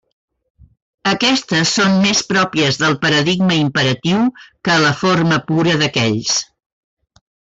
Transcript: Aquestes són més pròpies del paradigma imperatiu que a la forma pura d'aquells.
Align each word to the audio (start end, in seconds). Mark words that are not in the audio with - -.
Aquestes 1.09 1.73
són 1.79 1.97
més 2.05 2.21
pròpies 2.29 2.79
del 2.85 2.97
paradigma 3.03 3.57
imperatiu 3.65 4.25
que 4.39 4.73
a 4.77 4.79
la 4.87 4.93
forma 5.05 5.39
pura 5.53 5.79
d'aquells. 5.83 6.41